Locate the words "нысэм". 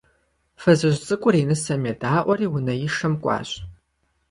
1.49-1.81